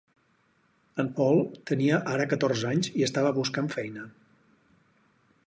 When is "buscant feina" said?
3.37-4.09